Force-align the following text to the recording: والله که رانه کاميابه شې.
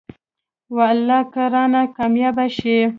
والله 0.77 1.21
که 1.33 1.43
رانه 1.53 1.83
کاميابه 1.95 2.45
شې. 2.57 2.77